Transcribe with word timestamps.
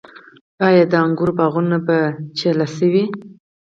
آیا 0.67 0.83
د 0.91 0.93
انګورو 1.05 1.37
باغونه 1.39 1.77
په 1.87 1.97
چیله 2.37 2.67
شوي؟ 2.75 3.03